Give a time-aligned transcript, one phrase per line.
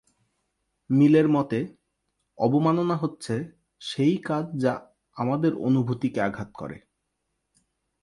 [0.89, 1.59] মিলের মতে,
[2.37, 3.35] অবমাননা হচ্ছে,
[3.81, 4.73] সেই কাজ যা
[5.15, 6.77] "আমাদের অনুভূতিকে আঘাত করে"।